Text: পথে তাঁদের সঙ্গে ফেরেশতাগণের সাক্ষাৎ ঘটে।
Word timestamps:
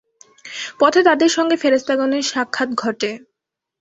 পথে 0.79 1.01
তাঁদের 1.03 1.29
সঙ্গে 1.29 1.55
ফেরেশতাগণের 1.57 2.23
সাক্ষাৎ 2.23 2.69
ঘটে। 2.75 3.11